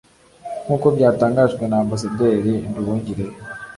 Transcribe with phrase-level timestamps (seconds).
[0.63, 3.35] nk’uko byatangajwe na Ambasaderi Nduhungirehe